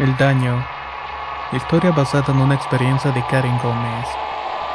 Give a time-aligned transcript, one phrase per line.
[0.00, 0.64] El daño.
[1.52, 4.06] Historia basada en una experiencia de Karen Gómez.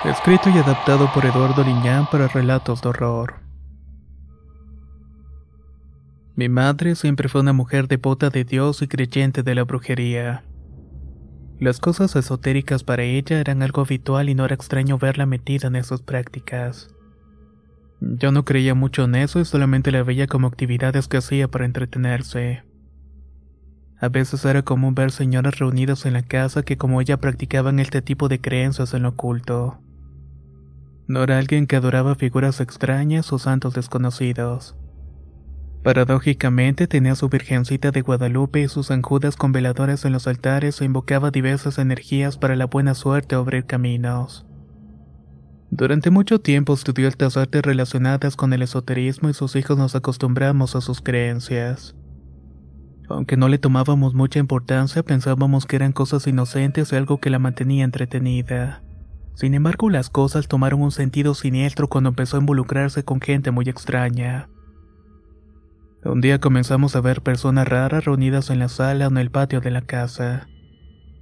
[0.04, 3.34] Escrito y adaptado por Eduardo Liñán para relatos de horror.
[6.36, 10.44] Mi madre siempre fue una mujer devota de Dios y creyente de la brujería.
[11.60, 15.76] Las cosas esotéricas para ella eran algo habitual y no era extraño verla metida en
[15.76, 16.94] esas prácticas.
[18.00, 21.66] Yo no creía mucho en eso y solamente la veía como actividades que hacía para
[21.66, 22.64] entretenerse.
[24.00, 28.02] A veces era común ver señoras reunidas en la casa que como ella practicaban este
[28.02, 29.80] tipo de creencias en lo oculto.
[31.08, 34.76] No era alguien que adoraba figuras extrañas o santos desconocidos.
[35.84, 40.86] Paradójicamente tenía su Virgencita de Guadalupe y sus anjudas con veladores en los altares e
[40.86, 44.48] invocaba diversas energías para la buena suerte o abrir caminos.
[45.70, 50.76] Durante mucho tiempo estudió estas artes relacionadas con el esoterismo y sus hijos nos acostumbramos
[50.76, 51.96] a sus creencias.
[53.10, 57.40] Aunque no le tomábamos mucha importancia, pensábamos que eran cosas inocentes y algo que la
[57.40, 58.82] mantenía entretenida.
[59.36, 63.70] Sin embargo, las cosas tomaron un sentido siniestro cuando empezó a involucrarse con gente muy
[63.70, 64.50] extraña.
[66.04, 69.60] Un día comenzamos a ver personas raras reunidas en la sala o en el patio
[69.60, 70.48] de la casa.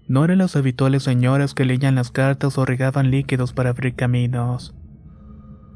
[0.07, 4.75] No eran las habituales señoras que leían las cartas o regaban líquidos para abrir caminos.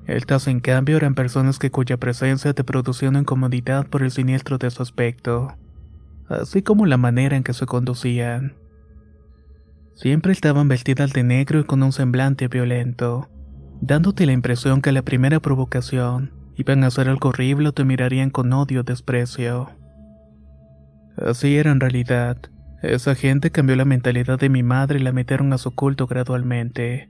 [0.05, 4.57] Estas, en cambio, eran personas que cuya presencia te producía una incomodidad por el siniestro
[4.57, 5.53] de su aspecto
[6.29, 8.55] así como la manera en que se conducían.
[9.95, 13.29] Siempre estaban vestidas de negro y con un semblante violento,
[13.81, 17.83] dándote la impresión que a la primera provocación iban a hacer algo horrible o te
[17.83, 19.69] mirarían con odio o desprecio.
[21.17, 22.37] Así era en realidad.
[22.83, 27.09] Esa gente cambió la mentalidad de mi madre y la metieron a su culto gradualmente.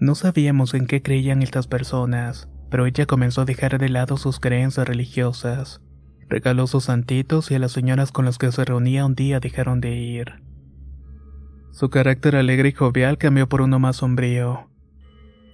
[0.00, 4.40] No sabíamos en qué creían estas personas, pero ella comenzó a dejar de lado sus
[4.40, 5.82] creencias religiosas
[6.28, 9.80] Regaló sus santitos y a las señoras con las que se reunía un día dejaron
[9.80, 10.42] de ir.
[11.70, 14.68] Su carácter alegre y jovial cambió por uno más sombrío.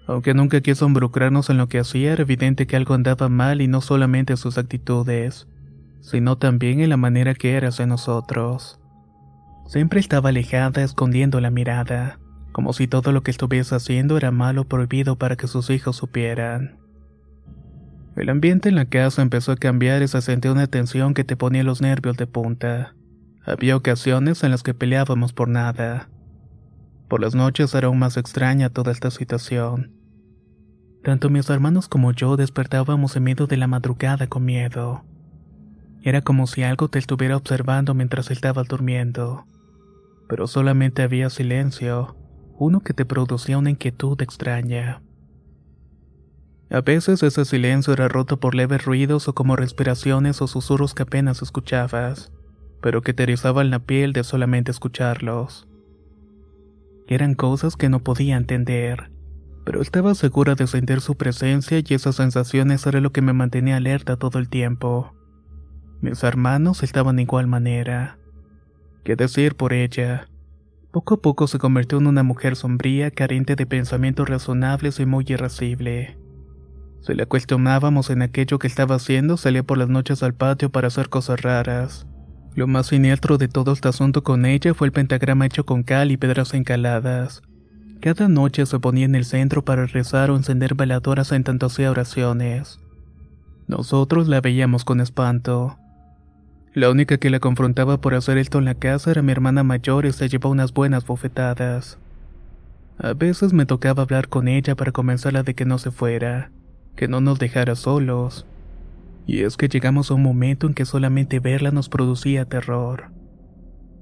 [0.06, 3.68] Aunque nunca quiso involucrarnos en lo que hacía, era evidente que algo andaba mal y
[3.68, 5.46] no solamente en sus actitudes,
[6.00, 8.80] sino también en la manera que era hacia nosotros.
[9.66, 12.18] Siempre estaba alejada, escondiendo la mirada,
[12.52, 16.83] como si todo lo que estuviese haciendo era malo prohibido para que sus hijos supieran.
[18.16, 21.36] El ambiente en la casa empezó a cambiar y se sentía una tensión que te
[21.36, 22.94] ponía los nervios de punta.
[23.44, 26.08] Había ocasiones en las que peleábamos por nada.
[27.08, 29.92] Por las noches era aún más extraña toda esta situación.
[31.02, 35.04] Tanto mis hermanos como yo despertábamos en medio de la madrugada con miedo.
[36.02, 39.44] Era como si algo te estuviera observando mientras estabas durmiendo.
[40.28, 42.16] Pero solamente había silencio,
[42.58, 45.02] uno que te producía una inquietud extraña.
[46.74, 51.04] A veces ese silencio era roto por leves ruidos o como respiraciones o susurros que
[51.04, 52.32] apenas escuchabas,
[52.82, 55.68] pero que te erizaban la piel de solamente escucharlos.
[57.06, 59.12] Eran cosas que no podía entender,
[59.64, 63.76] pero estaba segura de sentir su presencia y esas sensaciones era lo que me mantenía
[63.76, 65.14] alerta todo el tiempo.
[66.00, 68.18] Mis hermanos estaban de igual manera.
[69.04, 70.26] ¿Qué decir por ella?
[70.90, 75.24] Poco a poco se convirtió en una mujer sombría, carente de pensamientos razonables y muy
[75.28, 76.18] irascible.
[77.06, 80.88] Si le cuestionábamos en aquello que estaba haciendo, salía por las noches al patio para
[80.88, 82.06] hacer cosas raras.
[82.54, 86.10] Lo más siniestro de todo este asunto con ella fue el pentagrama hecho con cal
[86.10, 87.42] y pedras encaladas.
[88.00, 91.90] Cada noche se ponía en el centro para rezar o encender veladoras en tanto hacía
[91.90, 92.80] oraciones.
[93.66, 95.76] Nosotros la veíamos con espanto.
[96.72, 100.06] La única que la confrontaba por hacer esto en la casa era mi hermana mayor
[100.06, 101.98] y se llevó unas buenas bofetadas.
[102.96, 106.50] A veces me tocaba hablar con ella para convencerla de que no se fuera
[106.96, 108.46] que no nos dejara solos.
[109.26, 113.10] Y es que llegamos a un momento en que solamente verla nos producía terror.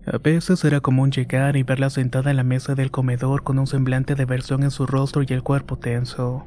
[0.04, 3.68] A veces era común llegar y verla sentada en la mesa del comedor con un
[3.68, 6.44] semblante de aversión en su rostro y el cuerpo tenso.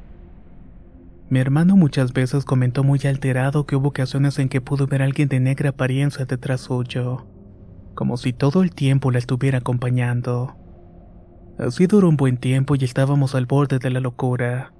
[1.30, 5.06] Mi hermano muchas veces comentó muy alterado que hubo ocasiones en que pudo ver a
[5.06, 7.26] alguien de negra apariencia detrás suyo,
[7.94, 10.54] como si todo el tiempo la estuviera acompañando.
[11.58, 14.72] Así duró un buen tiempo y estábamos al borde de la locura,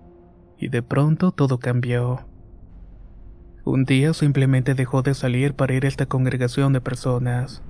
[0.59, 2.27] y de pronto todo cambió.
[3.65, 7.63] Un día simplemente dejó de salir para ir a esta congregación de personas.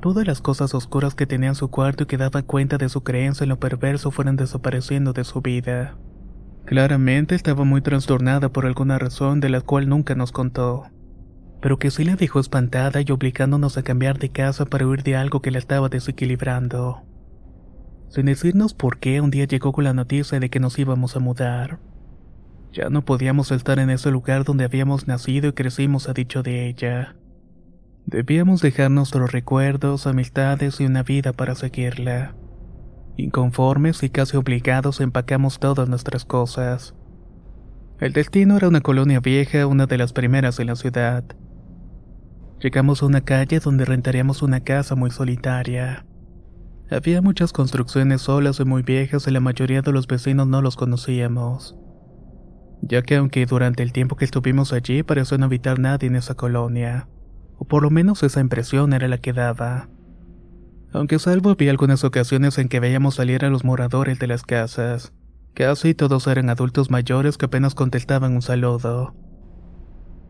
[0.00, 3.02] Todas las cosas oscuras que tenía en su cuarto y que daba cuenta de su
[3.02, 5.96] creencia en lo perverso fueron desapareciendo de su vida.
[6.66, 10.84] Claramente estaba muy trastornada por alguna razón de la cual nunca nos contó,
[11.60, 15.16] pero que sí la dejó espantada y obligándonos a cambiar de casa para huir de
[15.16, 17.02] algo que la estaba desequilibrando.
[18.08, 21.20] Sin decirnos por qué, un día llegó con la noticia de que nos íbamos a
[21.20, 21.78] mudar.
[22.72, 26.68] Ya no podíamos estar en ese lugar donde habíamos nacido y crecimos a dicho de
[26.68, 27.16] ella.
[28.06, 32.34] Debíamos dejar nuestros recuerdos, amistades y una vida para seguirla.
[33.16, 36.94] Inconformes y casi obligados empacamos todas nuestras cosas.
[37.98, 41.24] El destino era una colonia vieja, una de las primeras en la ciudad.
[42.60, 46.06] Llegamos a una calle donde rentaríamos una casa muy solitaria.
[46.90, 50.76] Había muchas construcciones solas y muy viejas y la mayoría de los vecinos no los
[50.76, 51.76] conocíamos.
[52.82, 56.34] Ya que aunque durante el tiempo que estuvimos allí pareció no habitar nadie en esa
[56.34, 57.08] colonia
[57.60, 59.90] o por lo menos esa impresión era la que daba.
[60.92, 65.12] Aunque salvo había algunas ocasiones en que veíamos salir a los moradores de las casas.
[65.52, 69.14] Casi todos eran adultos mayores que apenas contestaban un saludo.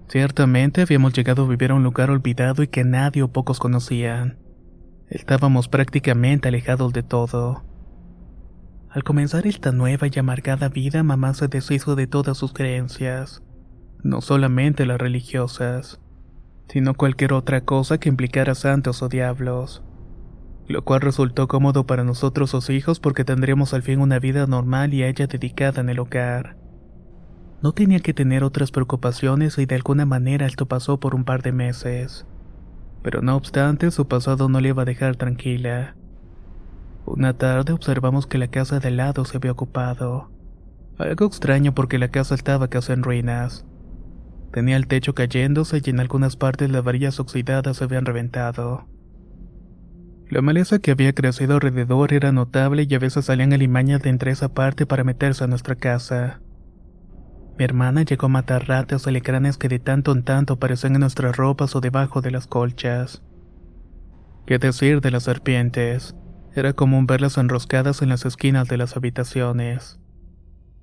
[0.09, 4.39] Ciertamente habíamos llegado a vivir a un lugar olvidado y que nadie o pocos conocían.
[5.09, 7.63] Estábamos prácticamente alejados de todo.
[8.91, 13.43] Al comenzar esta nueva y amargada vida, mamá se deshizo de todas sus creencias,
[14.03, 16.01] no solamente las religiosas
[16.71, 19.83] sino cualquier otra cosa que implicara santos o diablos.
[20.69, 24.95] Lo cual resultó cómodo para nosotros sus hijos porque tendríamos al fin una vida normal
[24.95, 26.57] y a ella dedicada en el hogar.
[27.61, 31.43] No tenía que tener otras preocupaciones y de alguna manera esto pasó por un par
[31.43, 32.25] de meses.
[33.03, 35.97] Pero no obstante, su pasado no le iba a dejar tranquila.
[37.13, 40.31] Una tarde observamos que la casa de al lado se había ocupado.
[40.97, 43.67] Algo extraño porque la casa estaba casi en ruinas.
[44.53, 48.87] Tenía el techo cayéndose y en algunas partes las varillas oxidadas se habían reventado.
[50.29, 54.31] La maleza que había crecido alrededor era notable y a veces salían alimañas de entre
[54.31, 56.41] esa parte para meterse a nuestra casa.
[57.59, 61.01] Mi hermana llegó a matar ratas o alecranes que de tanto en tanto aparecían en
[61.01, 63.21] nuestras ropas o debajo de las colchas.
[64.47, 66.15] ¿Qué decir de las serpientes?
[66.55, 70.01] Era común verlas enroscadas en las esquinas de las habitaciones.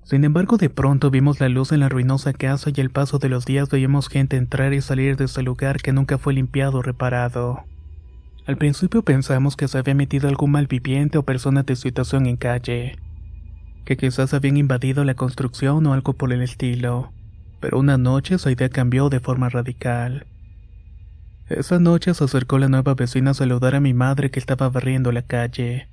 [0.02, 3.28] Sin embargo, de pronto vimos la luz en la ruinosa casa y al paso de
[3.28, 6.82] los días veíamos gente entrar y salir de ese lugar que nunca fue limpiado o
[6.82, 7.64] reparado.
[8.46, 12.96] Al principio pensamos que se había metido algún malviviente o persona de situación en calle,
[13.84, 17.12] que quizás habían invadido la construcción o algo por el estilo,
[17.60, 20.26] pero una noche esa idea cambió de forma radical.
[21.48, 25.12] Esa noche se acercó la nueva vecina a saludar a mi madre que estaba barriendo
[25.12, 25.88] la calle.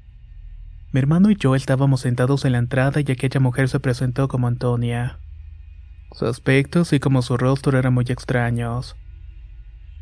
[0.91, 4.47] Mi hermano y yo estábamos sentados en la entrada y aquella mujer se presentó como
[4.47, 5.19] Antonia.
[6.11, 8.97] Su aspecto, así como su rostro, eran muy extraños.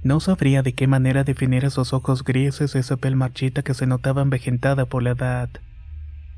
[0.02, 3.86] No sabría de qué manera definir esos ojos grises y esa piel marchita que se
[3.86, 5.50] notaba envejentada por la edad,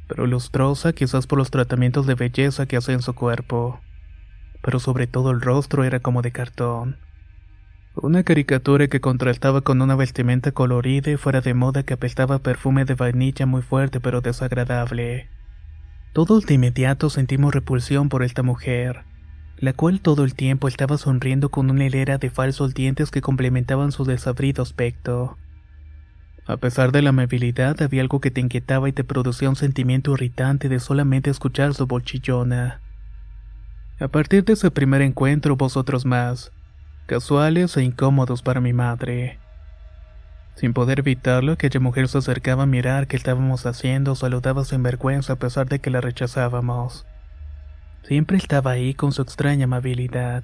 [0.10, 3.80] pero lustrosa quizás por los tratamientos de belleza que hacía en su cuerpo.
[4.62, 6.98] Pero sobre todo el rostro era como de cartón.
[7.98, 12.84] Una caricatura que contrastaba con una vestimenta colorida y fuera de moda que apestaba perfume
[12.84, 15.30] de vainilla muy fuerte pero desagradable.
[16.12, 19.06] Todos de inmediato sentimos repulsión por esta mujer,
[19.58, 23.94] la cual todo el tiempo estaba sonriendo con una hilera de falsos dientes que complementaban
[23.94, 25.38] su desabrido aspecto.
[26.46, 30.12] A pesar de la amabilidad, había algo que te inquietaba y te producía un sentimiento
[30.12, 32.82] irritante de solamente escuchar su bolchillona.
[34.02, 36.52] A partir de ese primer encuentro, vosotros más,
[37.06, 39.40] casuales e incómodos para mi madre.
[40.56, 45.34] Sin poder evitarlo, aquella mujer se acercaba a mirar qué estábamos haciendo, saludaba sin vergüenza
[45.34, 47.06] a pesar de que la rechazábamos.
[48.04, 50.44] Siempre estaba ahí con su extraña amabilidad.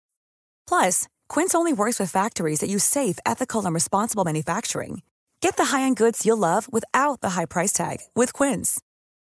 [0.67, 5.01] Plus, Quince only works with factories that use safe, ethical, and responsible manufacturing.
[5.41, 8.79] Get the high-end goods you'll love without the high price tag with Quince.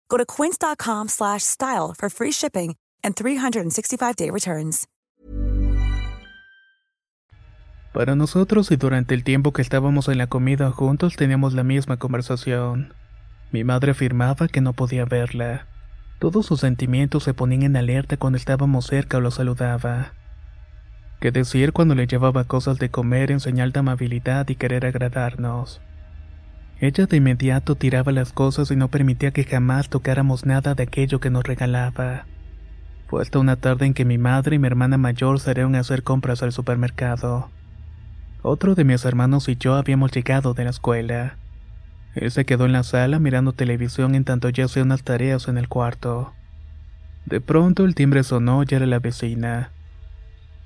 [0.10, 4.88] Go to quince.com/style for free shipping and 365-day returns.
[7.94, 11.98] Para nosotros y durante el tiempo que estábamos en la comida juntos teníamos la misma
[11.98, 12.94] conversación.
[13.52, 15.68] Mi madre afirmaba que no podía verla.
[16.20, 20.14] Todos sus sentimientos se ponían en alerta cuando estábamos cerca o lo saludaba.
[21.22, 25.80] ¿Qué decir cuando le llevaba cosas de comer en señal de amabilidad y querer agradarnos?
[26.80, 31.20] Ella de inmediato tiraba las cosas y no permitía que jamás tocáramos nada de aquello
[31.20, 32.26] que nos regalaba.
[33.08, 36.02] Fue hasta una tarde en que mi madre y mi hermana mayor salieron a hacer
[36.02, 37.52] compras al supermercado.
[38.42, 41.38] Otro de mis hermanos y yo habíamos llegado de la escuela.
[42.16, 45.60] Él se quedó en la sala mirando televisión en tanto yo hacía unas tareas en
[45.60, 46.34] el cuarto.
[47.28, 49.72] De pronto el timbre sonó y era la vecina.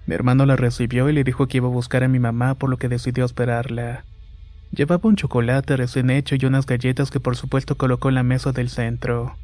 [0.08, 2.70] Mi hermano la recibió y le dijo que iba a buscar a mi mamá por
[2.70, 4.06] lo que decidió esperarla.
[4.72, 8.52] Llevaba un chocolate recién hecho y unas galletas que por supuesto colocó en la mesa
[8.52, 9.36] del centro.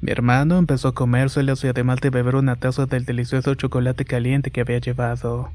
[0.00, 4.50] Mi hermano empezó a comérselas y además de beber una taza del delicioso chocolate caliente
[4.50, 5.50] que había llevado.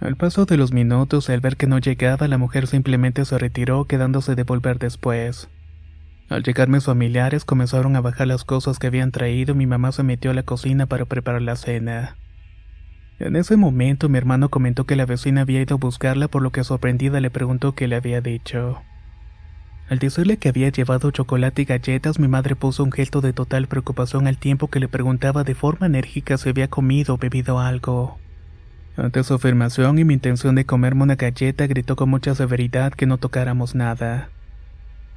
[0.00, 3.84] Al paso de los minutos, al ver que no llegaba, la mujer simplemente se retiró,
[3.86, 5.48] quedándose de volver después.
[6.28, 9.90] Al llegar mis familiares comenzaron a bajar las cosas que habían traído y mi mamá
[9.92, 12.16] se metió a la cocina para preparar la cena.
[13.20, 16.52] En ese momento mi hermano comentó que la vecina había ido a buscarla por lo
[16.52, 18.80] que sorprendida le preguntó qué le había dicho.
[19.88, 23.66] Al decirle que había llevado chocolate y galletas, mi madre puso un gesto de total
[23.66, 28.18] preocupación al tiempo que le preguntaba de forma enérgica si había comido o bebido algo.
[28.96, 33.06] Ante su afirmación y mi intención de comerme una galleta, gritó con mucha severidad que
[33.06, 34.28] no tocáramos nada.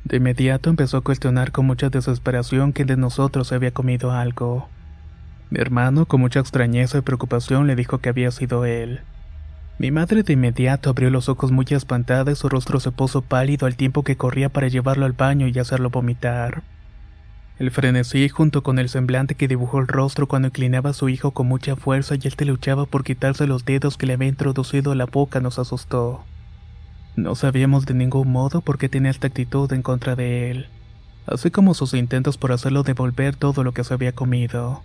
[0.05, 4.69] De inmediato empezó a cuestionar con mucha desesperación que de nosotros había comido algo.
[5.51, 9.01] Mi hermano, con mucha extrañeza y preocupación, le dijo que había sido él.
[9.79, 13.67] Mi madre de inmediato abrió los ojos muy espantada y su rostro se puso pálido
[13.67, 16.63] al tiempo que corría para llevarlo al baño y hacerlo vomitar.
[17.59, 21.31] El frenesí, junto con el semblante que dibujó el rostro cuando inclinaba a su hijo
[21.31, 24.95] con mucha fuerza y él luchaba por quitarse los dedos que le había introducido a
[24.95, 26.23] la boca, nos asustó.
[27.17, 30.67] No sabíamos de ningún modo por qué tenía esta actitud en contra de él,
[31.27, 34.81] así como sus intentos por hacerlo devolver todo lo que se había comido.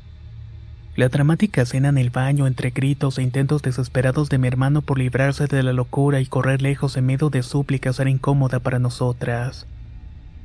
[0.97, 4.99] La dramática escena en el baño entre gritos e intentos desesperados de mi hermano por
[4.99, 9.67] librarse de la locura y correr lejos en medio de súplicas era incómoda para nosotras.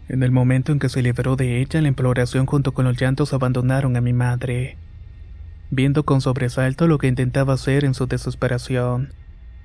[0.10, 3.32] En el momento en que se liberó de ella, la imploración junto con los llantos
[3.32, 4.76] abandonaron a mi madre.
[5.70, 9.14] Viendo con sobresalto lo que intentaba hacer en su desesperación,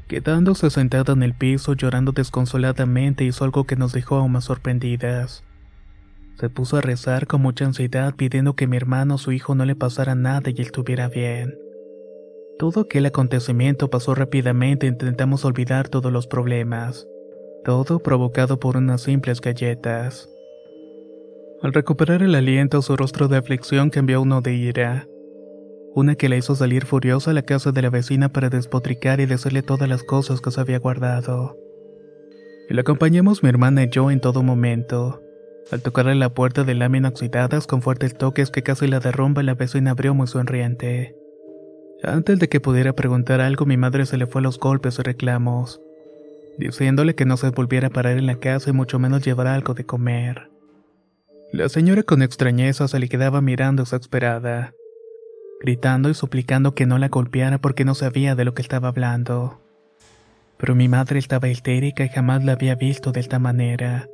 [0.07, 5.43] quedándose sentada en el piso llorando desconsoladamente hizo algo que nos dejó aún más sorprendidas.
[6.39, 9.65] Se puso a rezar con mucha ansiedad pidiendo que mi hermano o su hijo no
[9.65, 11.59] le pasara nada y estuviera bien.
[12.59, 17.07] Todo aquel acontecimiento pasó rápidamente e intentamos olvidar todos los problemas.
[17.65, 20.29] Todo provocado por unas simples galletas.
[21.63, 25.07] Al recuperar el aliento, su rostro de aflicción cambió a uno de ira.
[25.95, 29.27] Una que la hizo salir furiosa a la casa de la vecina para despotricar y
[29.27, 31.57] decirle todas las cosas que se había guardado.
[32.69, 35.23] Y la acompañamos mi hermana y yo en todo momento.
[35.73, 39.55] Al tocarle la puerta de láminas oxidadas con fuertes toques que casi la derrumba, la
[39.55, 41.17] vecina abrió muy sonriente.
[42.05, 45.03] Antes de que pudiera preguntar algo, mi madre se le fue a los golpes y
[45.03, 45.81] reclamos,
[46.57, 49.75] diciéndole que no se volviera a parar en la casa y mucho menos llevar algo
[49.75, 50.51] de comer.
[51.53, 54.73] La señora con extrañeza se le quedaba mirando exasperada,
[55.61, 59.61] gritando y suplicando que no la golpeara porque no sabía de lo que estaba hablando.
[60.59, 64.09] Pero mi madre estaba histérica y jamás la había visto de esta manera.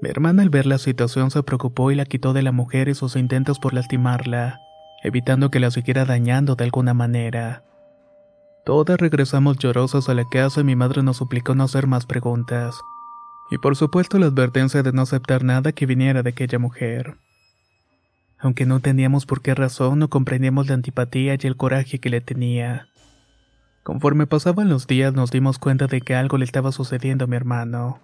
[0.00, 2.94] Mi hermana al ver la situación se preocupó y la quitó de la mujer y
[2.94, 4.60] sus intentos por lastimarla,
[5.02, 7.64] evitando que la siguiera dañando de alguna manera.
[8.64, 12.76] Todas regresamos llorosas a la casa y mi madre nos suplicó no hacer más preguntas
[13.50, 17.16] y por supuesto la advertencia de no aceptar nada que viniera de aquella mujer.
[18.38, 22.20] Aunque no entendíamos por qué razón, no comprendíamos la antipatía y el coraje que le
[22.20, 22.88] tenía.
[23.82, 27.36] Conforme pasaban los días nos dimos cuenta de que algo le estaba sucediendo a mi
[27.36, 28.00] hermano.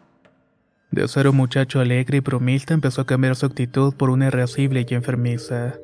[0.93, 4.85] De ser un muchacho alegre y bromista empezó a cambiar su actitud por una irascible
[4.87, 5.75] y enfermiza.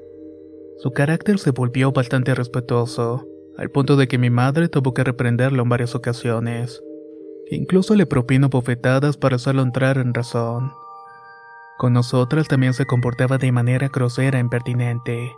[0.81, 5.63] Su carácter se volvió bastante respetuoso, al punto de que mi madre tuvo que reprenderlo
[5.63, 6.83] en varias ocasiones.
[7.51, 10.73] Incluso le propino bofetadas para hacerlo entrar en razón.
[11.79, 15.33] Con nosotras también se comportaba de manera grosera e impertinente.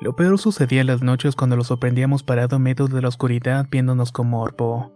[0.00, 3.66] Lo peor sucedía en las noches cuando lo sorprendíamos parado en medio de la oscuridad
[3.68, 4.92] viéndonos con morbo.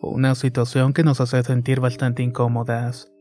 [0.00, 3.12] Una situación que nos hacía sentir bastante incómodas.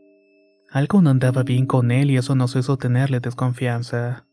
[0.71, 4.25] Algo no andaba bien con él y eso nos hizo tenerle desconfianza.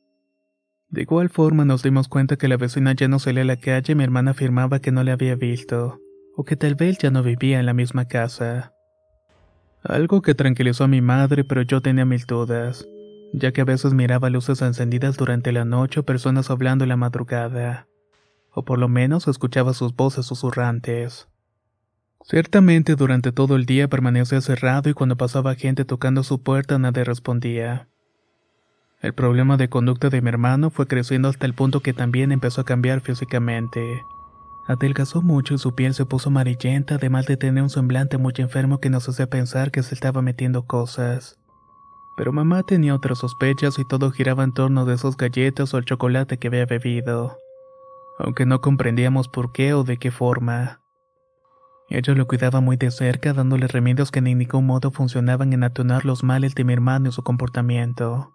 [0.88, 3.92] De igual forma nos dimos cuenta que la vecina ya no salía a la calle
[3.92, 6.00] y mi hermana afirmaba que no le había visto,
[6.36, 8.72] o que tal vez ya no vivía en la misma casa.
[9.82, 12.86] Algo que tranquilizó a mi madre, pero yo tenía mil dudas,
[13.32, 16.96] ya que a veces miraba luces encendidas durante la noche o personas hablando en la
[16.96, 17.86] madrugada,
[18.50, 21.28] o por lo menos escuchaba sus voces susurrantes.
[22.26, 27.04] Ciertamente durante todo el día permanecía cerrado y cuando pasaba gente tocando su puerta nadie
[27.04, 27.86] respondía.
[29.02, 32.62] El problema de conducta de mi hermano fue creciendo hasta el punto que también empezó
[32.62, 34.02] a cambiar físicamente.
[34.66, 38.80] Adelgazó mucho y su piel se puso amarillenta, además de tener un semblante muy enfermo
[38.80, 41.38] que nos hacía pensar que se estaba metiendo cosas.
[42.16, 45.84] Pero mamá tenía otras sospechas y todo giraba en torno de esas galletas o el
[45.84, 47.36] chocolate que había bebido.
[48.18, 50.80] Aunque no comprendíamos por qué o de qué forma.
[51.94, 56.04] Ella lo cuidaba muy de cerca, dándole remedios que de ningún modo funcionaban en atenuar
[56.04, 58.34] los males de mi hermano y su comportamiento.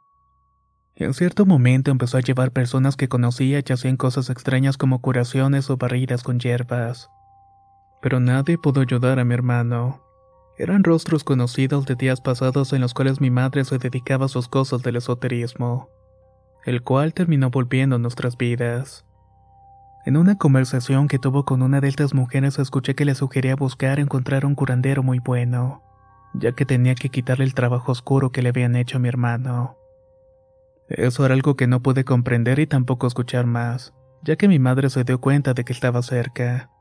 [0.95, 5.69] En cierto momento empezó a llevar personas que conocía y hacían cosas extrañas como curaciones
[5.69, 7.09] o barridas con hierbas.
[8.01, 10.05] Pero nadie pudo ayudar a mi hermano.
[10.57, 14.47] Eran rostros conocidos de días pasados en los cuales mi madre se dedicaba a sus
[14.47, 15.89] cosas del esoterismo,
[16.63, 19.05] el cual terminó volviendo a nuestras vidas.
[20.09, 23.99] En una conversación que tuvo con una de estas mujeres escuché que le sugería buscar
[23.99, 25.83] encontrar un curandero muy bueno,
[26.33, 29.77] ya que tenía que quitarle el trabajo oscuro que le habían hecho a mi hermano.
[30.87, 34.89] Eso era algo que no pude comprender y tampoco escuchar más, ya que mi madre
[34.89, 36.71] se dio cuenta de que estaba cerca.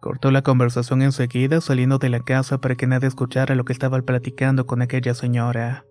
[0.00, 4.00] Cortó la conversación enseguida saliendo de la casa para que nadie escuchara lo que estaba
[4.00, 5.84] platicando con aquella señora.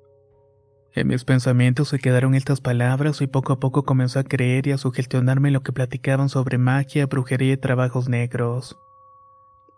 [0.95, 4.71] En mis pensamientos se quedaron estas palabras y poco a poco comencé a creer y
[4.71, 8.77] a sugestionarme lo que platicaban sobre magia, brujería y trabajos negros.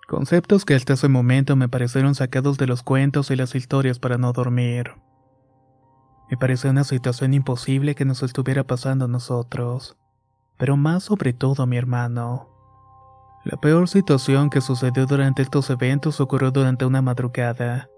[0.08, 4.18] Conceptos que hasta ese momento me parecieron sacados de los cuentos y las historias para
[4.18, 4.92] no dormir.
[6.30, 9.98] Me parecía una situación imposible que nos estuviera pasando a nosotros,
[10.58, 12.50] pero más sobre todo a mi hermano.
[13.44, 17.90] La peor situación que sucedió durante estos eventos ocurrió durante una madrugada,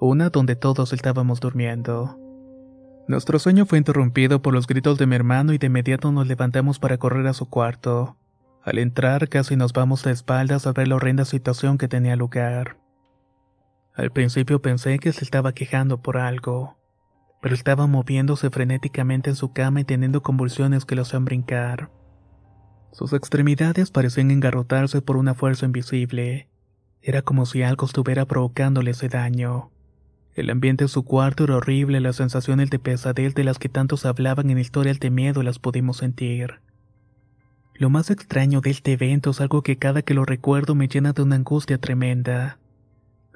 [0.00, 2.18] una donde todos estábamos durmiendo.
[3.08, 6.78] Nuestro sueño fue interrumpido por los gritos de mi hermano y de inmediato nos levantamos
[6.78, 8.16] para correr a su cuarto.
[8.62, 12.76] Al entrar casi nos vamos de espaldas a ver la horrenda situación que tenía lugar.
[13.94, 16.78] Al principio pensé que se estaba quejando por algo
[17.40, 21.90] pero estaba moviéndose frenéticamente en su cama y teniendo convulsiones que lo hacían brincar.
[22.92, 26.48] Sus extremidades parecían engarrotarse por una fuerza invisible.
[27.00, 29.70] Era como si algo estuviera provocándole ese daño.
[30.38, 34.06] El ambiente de su cuarto era horrible, las sensaciones de pesadez de las que tantos
[34.06, 36.60] hablaban en historias de miedo las pudimos sentir.
[37.74, 41.12] Lo más extraño de este evento es algo que cada que lo recuerdo me llena
[41.12, 42.60] de una angustia tremenda.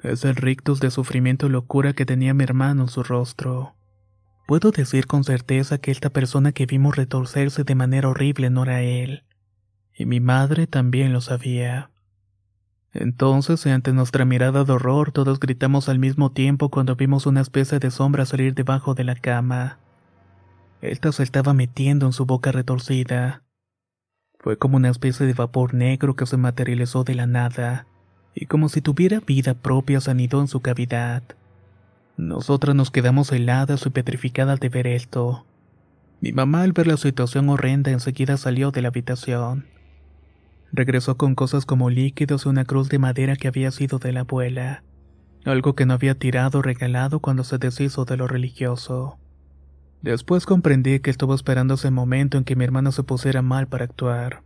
[0.01, 3.75] Es el rictus de sufrimiento y locura que tenía mi hermano en su rostro.
[4.47, 8.81] Puedo decir con certeza que esta persona que vimos retorcerse de manera horrible no era
[8.81, 9.23] él.
[9.93, 11.91] Y mi madre también lo sabía.
[12.93, 17.79] Entonces, ante nuestra mirada de horror, todos gritamos al mismo tiempo cuando vimos una especie
[17.79, 19.79] de sombra salir debajo de la cama.
[20.81, 23.41] Esta se estaba metiendo en su boca retorcida.
[24.39, 27.87] Fue como una especie de vapor negro que se materializó de la nada,
[28.35, 31.23] y como si tuviera vida propia se anidó en su cavidad.
[32.17, 35.45] Nosotras nos quedamos heladas y petrificadas de ver esto.
[36.21, 39.65] Mi mamá al ver la situación horrenda enseguida salió de la habitación.
[40.75, 44.21] Regresó con cosas como líquidos y una cruz de madera que había sido de la
[44.21, 44.83] abuela,
[45.45, 49.19] algo que no había tirado o regalado cuando se deshizo de lo religioso.
[50.01, 53.85] Después comprendí que estuvo esperando ese momento en que mi hermano se pusiera mal para
[53.85, 54.41] actuar.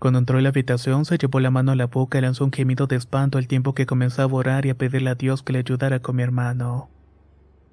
[0.00, 2.52] Cuando entró en la habitación se llevó la mano a la boca y lanzó un
[2.52, 5.52] gemido de espanto al tiempo que comenzaba a orar y a pedirle a Dios que
[5.52, 6.90] le ayudara con mi hermano.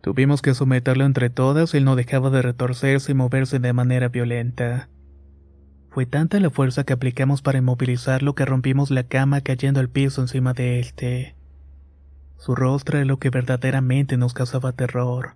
[0.02, 4.10] Tuvimos que someterlo entre todas y él no dejaba de retorcerse y moverse de manera
[4.10, 4.88] violenta.
[5.96, 10.20] Fue tanta la fuerza que aplicamos para inmovilizarlo que rompimos la cama cayendo al piso
[10.20, 11.34] encima de él.
[12.38, 15.36] Su rostro era lo que verdaderamente nos causaba terror.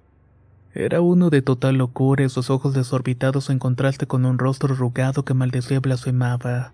[0.73, 5.23] Era uno de total locura y sus ojos desorbitados en contraste con un rostro arrugado
[5.23, 6.73] que maldecía y blasfemaba.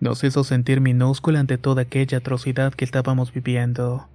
[0.00, 4.08] Nos hizo sentir minúscula ante toda aquella atrocidad que estábamos viviendo.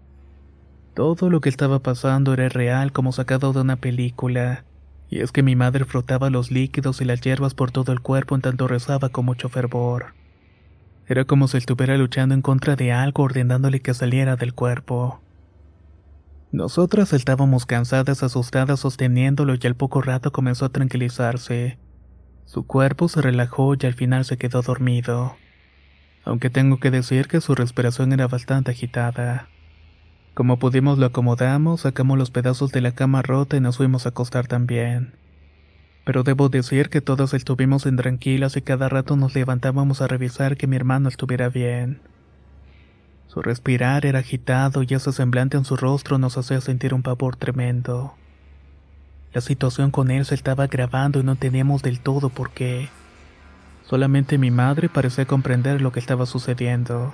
[0.93, 4.63] Todo lo que estaba pasando era real como sacado de una película,
[5.09, 8.35] y es que mi madre frotaba los líquidos y las hierbas por todo el cuerpo
[8.35, 10.13] en tanto rezaba con mucho fervor.
[11.07, 15.21] Era como si estuviera luchando en contra de algo ordenándole que saliera del cuerpo.
[16.51, 21.79] Nosotras estábamos cansadas, asustadas, sosteniéndolo y al poco rato comenzó a tranquilizarse.
[22.45, 25.35] Su cuerpo se relajó y al final se quedó dormido.
[26.23, 29.47] Aunque tengo que decir que su respiración era bastante agitada.
[30.33, 34.09] Como pudimos lo acomodamos, sacamos los pedazos de la cama rota y nos fuimos a
[34.09, 35.13] acostar también.
[36.05, 40.67] Pero debo decir que todos estuvimos intranquilas y cada rato nos levantábamos a revisar que
[40.67, 42.01] mi hermano estuviera bien.
[43.27, 47.35] Su respirar era agitado y ese semblante en su rostro nos hacía sentir un pavor
[47.35, 48.15] tremendo.
[49.33, 52.89] La situación con él se estaba agravando y no teníamos del todo por qué.
[53.87, 57.13] Solamente mi madre parecía comprender lo que estaba sucediendo.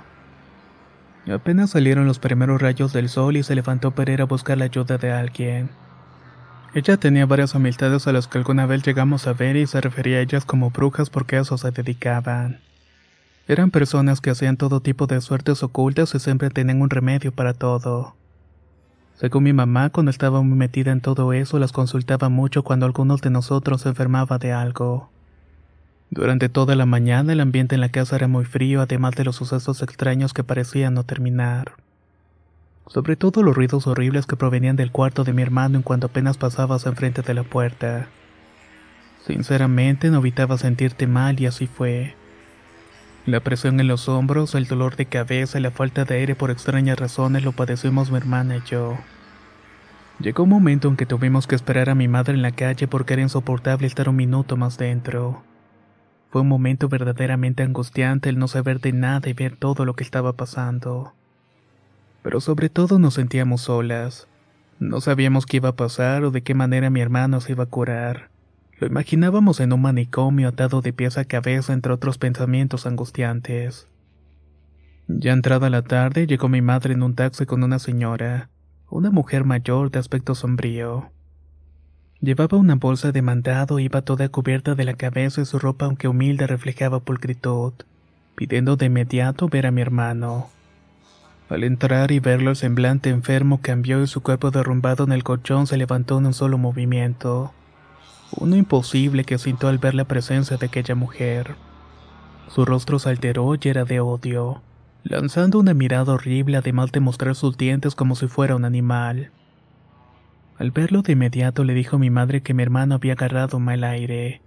[1.32, 4.96] Apenas salieron los primeros rayos del sol y se levantó para a buscar la ayuda
[4.96, 5.70] de alguien.
[6.72, 10.18] Ella tenía varias amistades a las que alguna vez llegamos a ver y se refería
[10.18, 12.60] a ellas como brujas porque a eso se dedicaban.
[13.48, 17.54] Eran personas que hacían todo tipo de suertes ocultas y siempre tenían un remedio para
[17.54, 18.14] todo.
[19.14, 23.20] Según mi mamá, cuando estaba muy metida en todo eso, las consultaba mucho cuando algunos
[23.22, 25.10] de nosotros se enfermaba de algo.
[26.10, 29.36] Durante toda la mañana el ambiente en la casa era muy frío, además de los
[29.36, 31.72] sucesos extraños que parecían no terminar.
[32.86, 36.38] Sobre todo los ruidos horribles que provenían del cuarto de mi hermano en cuanto apenas
[36.38, 38.06] pasabas enfrente de la puerta.
[39.26, 42.14] Sinceramente no evitaba sentirte mal y así fue.
[43.26, 46.52] La presión en los hombros, el dolor de cabeza y la falta de aire por
[46.52, 48.96] extrañas razones lo padecimos mi hermana y yo.
[50.20, 53.14] Llegó un momento en que tuvimos que esperar a mi madre en la calle porque
[53.14, 55.42] era insoportable estar un minuto más dentro.
[56.36, 60.04] Fue un momento verdaderamente angustiante el no saber de nada y ver todo lo que
[60.04, 61.14] estaba pasando.
[62.22, 64.28] Pero sobre todo nos sentíamos solas.
[64.78, 67.70] No sabíamos qué iba a pasar o de qué manera mi hermano se iba a
[67.70, 68.28] curar.
[68.78, 73.88] Lo imaginábamos en un manicomio atado de pies a cabeza entre otros pensamientos angustiantes.
[75.08, 78.50] Ya entrada la tarde llegó mi madre en un taxi con una señora,
[78.90, 81.10] una mujer mayor de aspecto sombrío.
[82.20, 86.08] Llevaba una bolsa de mandado, iba toda cubierta de la cabeza y su ropa aunque
[86.08, 87.72] humilde reflejaba pulcritud,
[88.34, 90.48] pidiendo de inmediato ver a mi hermano.
[91.48, 95.66] Al entrar y verlo el semblante enfermo cambió y su cuerpo derrumbado en el colchón
[95.66, 97.52] se levantó en un solo movimiento
[98.32, 101.54] uno imposible que sintió al ver la presencia de aquella mujer.
[102.48, 104.62] Su rostro se alteró y era de odio,
[105.04, 109.30] lanzando una mirada horrible además de mostrar sus dientes como si fuera un animal.
[110.58, 113.84] Al verlo de inmediato le dijo a mi madre que mi hermano había agarrado mal
[113.84, 114.40] aire.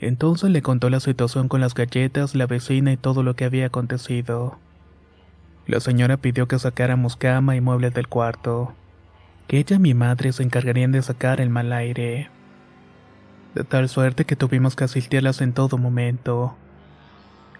[0.00, 3.66] Entonces le contó la situación con las galletas, la vecina y todo lo que había
[3.66, 4.58] acontecido.
[5.66, 8.74] La señora pidió que sacáramos cama y muebles del cuarto,
[9.46, 12.30] que ella y mi madre se encargarían de sacar el mal aire
[13.54, 16.56] de tal suerte que tuvimos que asistirlas en todo momento.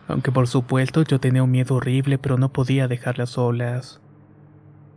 [0.09, 4.01] Aunque por supuesto yo tenía un miedo horrible, pero no podía dejarlas solas.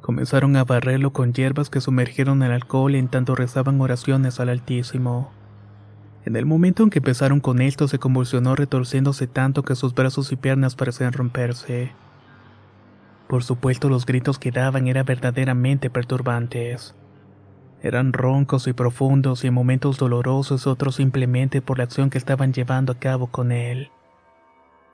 [0.04, 5.32] Comenzaron a barrerlo con hierbas que sumergieron el alcohol en tanto rezaban oraciones al Altísimo.
[6.26, 10.34] En el momento en que empezaron con esto se convulsionó retorciéndose tanto que sus brazos
[10.34, 11.94] y piernas parecían romperse.
[13.30, 16.96] Por supuesto los gritos que daban eran verdaderamente perturbantes.
[17.82, 22.52] Eran roncos y profundos y en momentos dolorosos otros simplemente por la acción que estaban
[22.52, 23.90] llevando a cabo con él.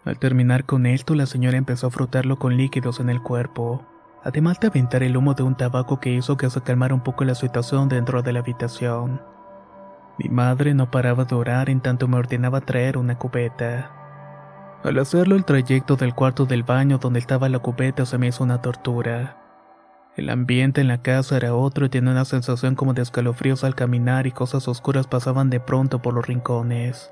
[0.05, 3.83] Al terminar con esto, la señora empezó a frotarlo con líquidos en el cuerpo,
[4.23, 7.23] además de aventar el humo de un tabaco que hizo que se calmara un poco
[7.23, 9.21] la situación dentro de la habitación.
[10.17, 13.91] Mi madre no paraba de orar en tanto me ordenaba traer una cubeta.
[14.83, 18.43] Al hacerlo el trayecto del cuarto del baño donde estaba la cubeta se me hizo
[18.43, 19.37] una tortura.
[20.15, 23.75] El ambiente en la casa era otro y tenía una sensación como de escalofríos al
[23.75, 27.11] caminar y cosas oscuras pasaban de pronto por los rincones.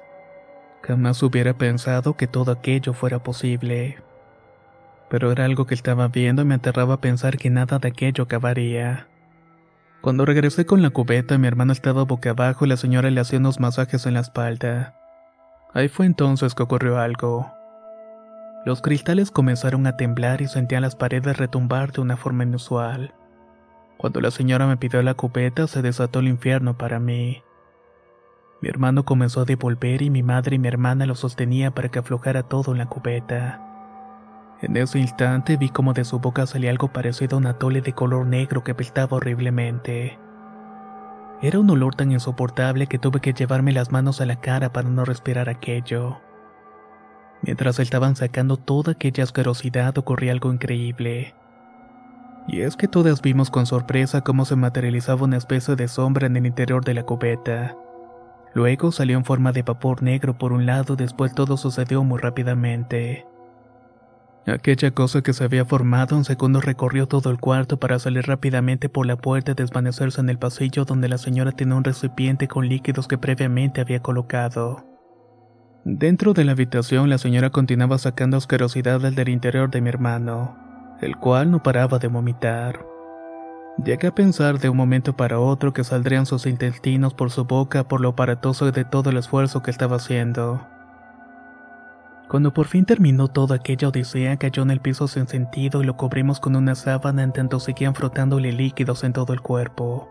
[0.83, 3.97] Jamás hubiera pensado que todo aquello fuera posible.
[5.09, 9.07] Pero era algo que estaba viendo y me aterraba pensar que nada de aquello acabaría.
[10.01, 13.39] Cuando regresé con la cubeta, mi hermano estaba boca abajo y la señora le hacía
[13.39, 14.95] unos masajes en la espalda.
[15.73, 17.51] Ahí fue entonces que ocurrió algo.
[18.65, 23.13] Los cristales comenzaron a temblar y sentían las paredes retumbar de una forma inusual.
[23.97, 27.43] Cuando la señora me pidió la cubeta, se desató el infierno para mí.
[28.61, 31.99] Mi hermano comenzó a devolver y mi madre y mi hermana lo sostenía para que
[31.99, 33.66] aflojara todo en la cubeta.
[34.61, 37.93] En ese instante vi como de su boca salía algo parecido a un atole de
[37.93, 40.17] color negro que apestaba horriblemente.
[41.41, 44.89] Era un olor tan insoportable que tuve que llevarme las manos a la cara para
[44.89, 46.17] no respirar aquello.
[47.43, 51.35] Mientras estaban sacando toda aquella asquerosidad ocurría algo increíble.
[52.47, 56.37] Y es que todas vimos con sorpresa cómo se materializaba una especie de sombra en
[56.37, 57.75] el interior de la cubeta.
[58.55, 63.27] Luego salió en forma de vapor negro por un lado, después todo sucedió muy rápidamente.
[64.47, 68.87] Aquella cosa que se había formado en segundo recorrió todo el cuarto para salir rápidamente
[68.87, 72.69] por la puerta y desvanecerse en el pasillo donde la señora tenía un recipiente con
[72.69, 74.85] líquidos que previamente había colocado.
[75.83, 80.55] Dentro de la habitación la señora continuaba sacando asquerosidades del interior de mi hermano,
[81.01, 82.85] el cual no paraba de vomitar.
[83.83, 87.85] Llegué a pensar de un momento para otro que saldrían sus intestinos por su boca
[87.85, 90.65] por lo aparatoso de todo el esfuerzo que estaba haciendo.
[92.29, 95.95] Cuando por fin terminó toda aquella odisea, cayó en el piso sin sentido y lo
[95.95, 100.09] cubrimos con una sábana en tanto seguían frotándole líquidos en todo el cuerpo.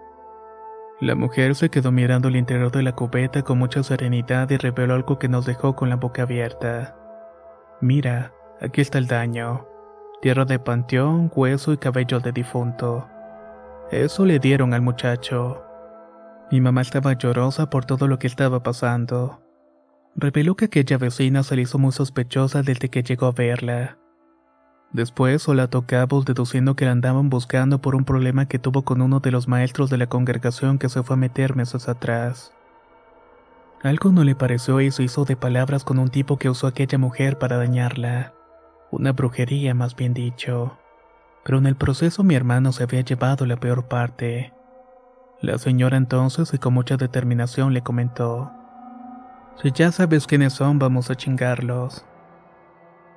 [0.99, 4.95] La mujer se quedó mirando el interior de la cubeta con mucha serenidad y reveló
[4.95, 6.97] algo que nos dejó con la boca abierta.
[7.83, 9.67] Mira, aquí está el daño.
[10.23, 13.07] Tierra de panteón, hueso y cabello de difunto.
[13.91, 15.63] Eso le dieron al muchacho.
[16.51, 19.46] Mi mamá estaba llorosa por todo lo que estaba pasando
[20.17, 23.99] reveló que aquella vecina se le hizo muy sospechosa desde que llegó a verla.
[24.93, 29.21] Después la cabos deduciendo que la andaban buscando por un problema que tuvo con uno
[29.21, 32.53] de los maestros de la congregación que se fue a meter meses atrás.
[33.83, 36.97] Algo no le pareció y se hizo de palabras con un tipo que usó aquella
[36.97, 38.33] mujer para dañarla.
[38.91, 40.79] Una brujería, más bien dicho.
[41.45, 44.55] Pero en el proceso mi hermano se había llevado la peor parte.
[45.43, 48.51] La señora entonces y con mucha determinación le comentó.
[49.63, 52.05] Si ya sabes quiénes son, vamos a chingarlos.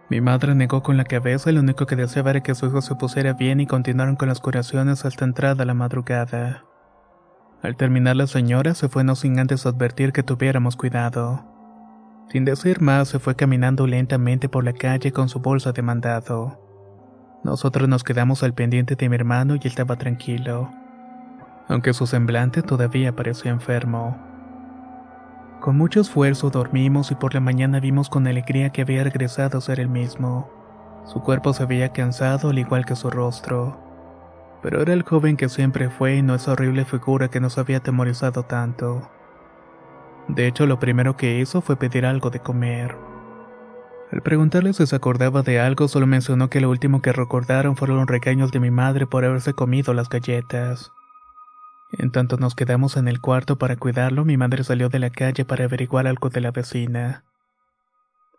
[0.09, 2.95] Mi madre negó con la cabeza lo único que deseaba era que su hijo se
[2.95, 6.63] pusiera bien y continuaron con las curaciones hasta entrada la madrugada.
[7.61, 11.45] Al terminar la señora se fue no sin antes advertir que tuviéramos cuidado.
[12.29, 16.59] Sin decir más se fue caminando lentamente por la calle con su bolsa de mandado.
[17.43, 20.71] Nosotros nos quedamos al pendiente de mi hermano y él estaba tranquilo,
[21.67, 24.28] aunque su semblante todavía parecía enfermo.
[25.59, 29.61] Con mucho esfuerzo dormimos y por la mañana vimos con alegría que había regresado a
[29.61, 30.49] ser el mismo.
[31.05, 33.77] Su cuerpo se veía cansado al igual que su rostro.
[34.61, 37.77] Pero era el joven que siempre fue y no esa horrible figura que nos había
[37.77, 39.09] atemorizado tanto.
[40.29, 42.95] De hecho, lo primero que hizo fue pedir algo de comer.
[44.11, 47.97] Al preguntarle si se acordaba de algo, solo mencionó que lo último que recordaron fueron
[47.97, 50.93] los regaños de mi madre por haberse comido las galletas.
[51.91, 55.43] En tanto nos quedamos en el cuarto para cuidarlo, mi madre salió de la calle
[55.43, 57.23] para averiguar algo de la vecina.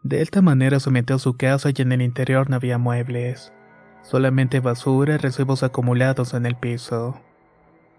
[0.02, 3.52] De esta manera se metió a su casa y en el interior no había muebles,
[4.02, 7.20] solamente basura y recibos acumulados en el piso.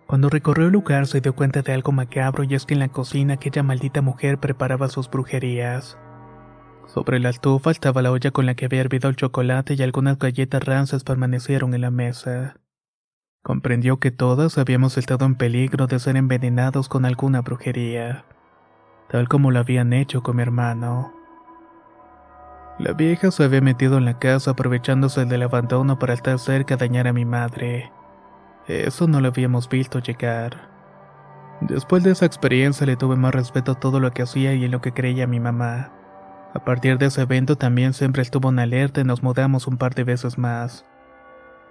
[0.08, 2.90] Cuando recorrió el lugar se dio cuenta de algo macabro y es que en la
[2.90, 5.98] cocina aquella maldita mujer preparaba sus brujerías.
[6.88, 10.18] Sobre la estufa estaba la olla con la que había hervido el chocolate y algunas
[10.18, 12.56] galletas rancias permanecieron en la mesa.
[13.43, 18.23] Comprendió que todas habíamos estado en peligro de ser envenenados con alguna brujería,
[19.10, 21.12] tal como lo habían hecho con mi hermano.
[22.77, 26.77] La vieja se había metido en la casa aprovechándose del abandono para estar cerca a
[26.77, 27.91] dañar a mi madre.
[28.67, 30.69] Eso no lo habíamos visto llegar.
[31.62, 34.71] Después de esa experiencia le tuve más respeto a todo lo que hacía y en
[34.71, 35.91] lo que creía mi mamá.
[36.54, 39.95] A partir de ese evento también siempre estuvo en alerta y nos mudamos un par
[39.95, 40.86] de veces más.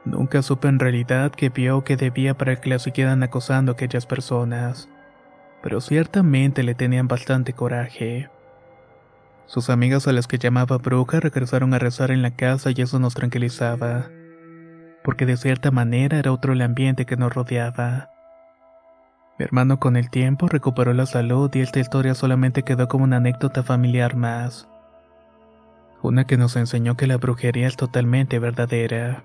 [0.05, 4.89] Nunca supe en realidad qué vio que debía para que la siguieran acosando aquellas personas,
[5.63, 8.31] pero ciertamente le tenían bastante coraje.
[9.47, 12.99] Sus amigas a las que llamaba bruja regresaron a rezar en la casa y eso
[12.99, 14.09] nos tranquilizaba,
[15.05, 18.11] porque de cierta manera era otro el ambiente que nos rodeaba.
[19.39, 23.17] Mi hermano con el tiempo recuperó la salud y esta historia solamente quedó como una
[23.17, 24.69] anécdota familiar más.
[26.03, 29.25] Una que nos enseñó que la brujería es totalmente verdadera.